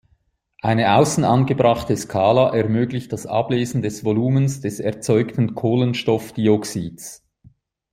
Eine 0.63 0.95
außen 0.95 1.23
angebrachte 1.23 1.95
Skala 1.95 2.55
ermöglicht 2.55 3.13
das 3.13 3.27
Ablesen 3.27 3.83
des 3.83 4.03
Volumens 4.03 4.59
des 4.59 4.79
erzeugten 4.79 5.53
Kohlenstoffdioxids. 5.53 7.23